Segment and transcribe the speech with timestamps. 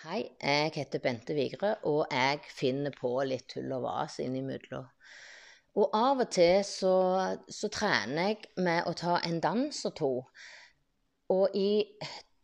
[0.00, 4.86] Hei, jeg heter Bente Vigre, og jeg finner på litt tull og vas innimellom.
[5.76, 6.92] Og av og til så,
[7.44, 10.10] så trener jeg med å ta en dans og to.
[11.36, 11.84] Og i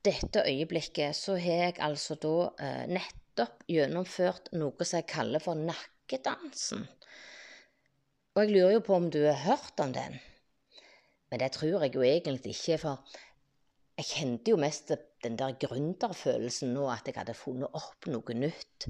[0.04, 5.56] dette øyeblikket så har jeg altså da eh, nettopp gjennomført noe som jeg kaller for
[5.56, 6.84] nakkedansen.
[8.36, 10.20] Og jeg lurer jo på om du har hørt om den.
[11.32, 13.16] Men det tror jeg jo egentlig ikke, for
[13.96, 14.92] jeg kjente jo mest
[15.24, 18.88] den der gründerfølelsen nå, at jeg hadde funnet opp noe nytt.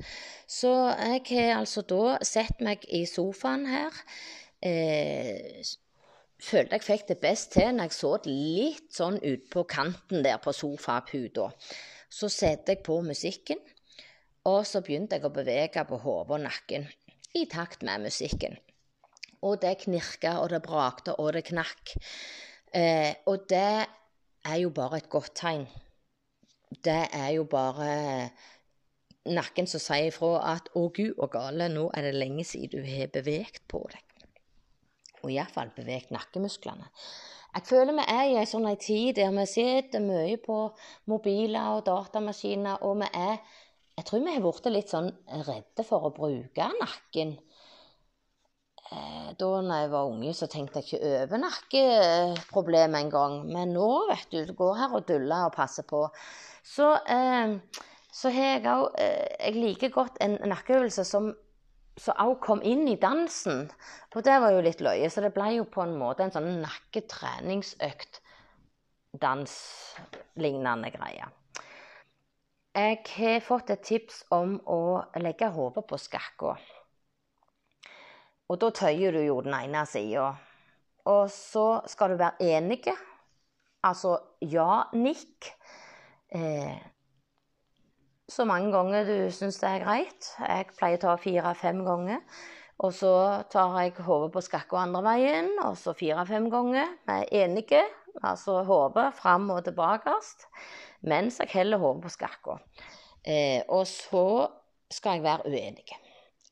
[0.51, 4.01] Så jeg har altså da sett meg i sofaen her.
[4.67, 5.63] Eh,
[6.43, 10.41] følte jeg fikk det best til når jeg så litt sånn ut på kanten der
[10.43, 11.53] på sofaputa.
[12.11, 13.61] Så satte jeg på musikken,
[14.47, 16.87] og så begynte jeg å bevege på hodet og nakken
[17.39, 18.59] i takt med musikken.
[19.47, 21.95] Og det knirka, og det brakte, og det knakk.
[22.75, 23.87] Eh, og det
[24.47, 25.67] er jo bare et godt tegn.
[26.85, 28.31] Det er jo bare
[29.27, 32.91] nakken som sier ifra at 'Å, gud og gale, nå er det lenge siden du
[32.91, 34.27] har beveget på deg'.
[35.23, 36.87] Og iallfall beveget nakkemusklene.
[37.57, 40.59] Jeg føler vi er i en sånn tid der vi sitter mye på
[41.07, 43.39] mobiler og datamaskiner, og vi er
[43.97, 45.07] Jeg tror vi har blitt litt sånn
[45.47, 47.39] redde for å bruke nakken
[48.91, 53.41] da når jeg var unge, så tenkte jeg ikke over nakkeproblemet engang.
[53.51, 56.05] Men nå, vet du, du går her og duller og passer på.
[56.67, 57.57] Så, eh,
[58.13, 61.33] så har jeg òg eh, Jeg liker godt en nakkeøvelse som
[62.07, 63.67] òg kom inn i dansen.
[64.15, 66.61] Og det var jo litt løye, så det ble jo på en måte en sånn
[66.63, 68.23] nakketreningsøkt.
[69.17, 71.29] Danslignende greie.
[72.77, 76.59] Jeg har fått et tips om å legge hodet på skakka.
[78.49, 80.31] Og da tøyer du jo den ene sida.
[81.07, 82.95] Og så skal du være enige.
[83.87, 85.51] Altså ja-nikk.
[86.35, 86.77] Eh,
[88.29, 90.31] så mange ganger du syns det er greit.
[90.43, 92.23] Jeg pleier å ta fire-fem ganger.
[92.85, 93.13] Og så
[93.49, 97.81] tar jeg hodet på skakka andre veien, og så fire-fem ganger med enige.
[98.25, 100.13] Altså hodet fram og tilbake
[101.07, 102.59] mens jeg heller hodet på skakka.
[103.27, 104.49] Eh, og så
[104.91, 105.97] skal jeg være uenig.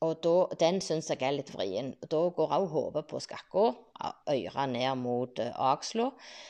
[0.03, 1.93] Og da, den syns jeg er litt vrien.
[2.11, 3.69] Da går òg hodet på skakka,
[4.27, 6.09] øret ned mot uh, aksla.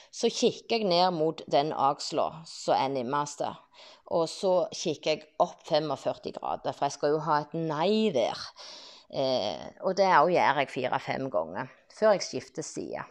[0.10, 3.46] Så kikker jeg ned mot den aksla som er nimmest,
[4.08, 8.38] Og så kikker jeg opp 45 grader, for jeg skal jo ha et nei der.
[9.10, 13.06] Eh, og det òg gjør jeg fire-fem ganger før jeg skifter side.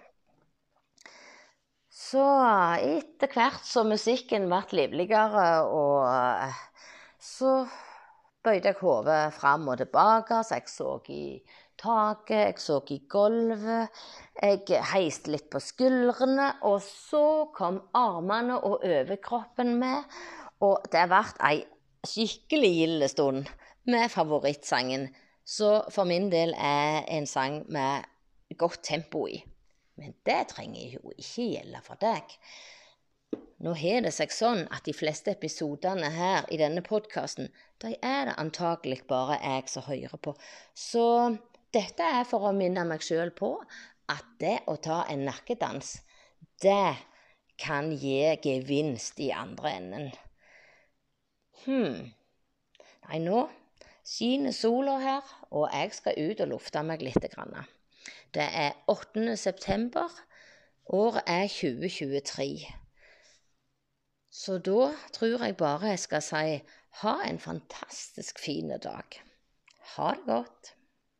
[1.94, 2.24] Så
[2.82, 6.58] etter hvert som musikken ble livligere, og eh,
[7.22, 7.62] så
[8.44, 11.24] bøyde jeg hodet fram og tilbake, så jeg så i
[11.80, 14.02] taket, jeg så i gulvet.
[14.42, 20.04] Jeg heiste litt på skuldrene, og så kom armene og overkroppen med.
[20.64, 21.64] Og det ble ei
[22.04, 23.48] skikkelig gild stund
[23.88, 25.08] med favorittsangen,
[25.44, 28.04] så for min del er en sang med
[28.60, 29.40] godt tempo i.
[30.00, 32.36] Men det trenger jo ikke gjelde for deg.
[33.64, 37.48] Nå har det seg sånn at de fleste episodene her i denne podkasten,
[37.82, 40.34] de er det antakelig bare jeg som hører på.
[40.74, 41.06] Så
[41.74, 43.56] dette er for å minne meg sjøl på
[44.12, 45.96] at det å ta en nakkedans,
[46.62, 46.96] det
[47.60, 50.08] kan gi gevinst i andre enden.
[51.64, 52.12] Hm.
[53.08, 53.46] Nei, nå
[54.04, 57.26] skinner sola her, og jeg skal ut og lufte meg litt.
[58.34, 59.36] Det er 8.
[59.40, 60.12] september.
[60.92, 62.83] Året er 2023.
[64.44, 66.56] Så da tror jeg bare jeg skal si
[67.00, 69.20] ha en fantastisk fin dag.
[69.94, 70.74] Ha det godt.